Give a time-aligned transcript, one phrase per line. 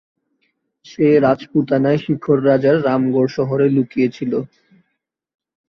[0.85, 4.31] সে রাজপুতানায় শিখর রাজার রামগড় শহরে লুকিয়ে ছিল।